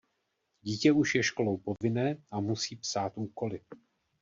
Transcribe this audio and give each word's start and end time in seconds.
Dítě 0.63 0.91
už 0.91 1.15
je 1.15 1.23
školou 1.23 1.57
povinné 1.57 2.17
a 2.31 2.39
musí 2.39 2.75
psát 2.75 3.13
úkoly. 3.17 3.61